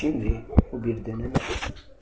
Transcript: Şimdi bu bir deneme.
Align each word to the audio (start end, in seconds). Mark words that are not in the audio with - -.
Şimdi 0.00 0.40
bu 0.72 0.84
bir 0.84 1.04
deneme. 1.04 1.32